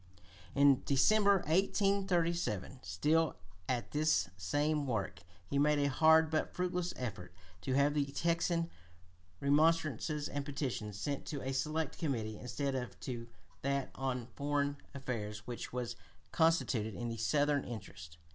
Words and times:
In 0.55 0.81
December, 0.83 1.43
1837, 1.45 2.79
still 2.81 3.35
at 3.69 3.91
this 3.91 4.29
same 4.35 4.87
work, 4.87 5.19
he 5.45 5.59
made 5.59 5.77
a 5.77 5.89
hard 5.91 6.31
but 6.31 6.55
fruitless 6.55 6.91
effort 6.97 7.35
to 7.61 7.73
have 7.75 7.93
the 7.93 8.05
Texan 8.05 8.71
remonstrances 9.41 10.27
and 10.27 10.43
petitions 10.43 10.97
sent 10.99 11.27
to 11.27 11.43
a 11.43 11.53
select 11.53 11.99
committee 11.99 12.39
instead 12.39 12.73
of 12.73 12.99
to 13.01 13.27
that 13.61 13.91
on 13.93 14.25
foreign 14.33 14.77
affairs 14.95 15.45
which 15.45 15.71
was 15.71 15.95
constituted 16.31 16.95
in 16.95 17.09
the 17.09 17.17
Southern 17.17 17.63
interest. 17.63 18.17